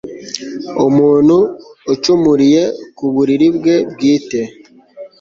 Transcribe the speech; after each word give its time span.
umuntu 0.87 1.37
ucumuriye 1.93 2.63
ku 2.97 3.05
buriri 3.13 3.47
bwe 3.57 3.75
bwite 3.91 4.41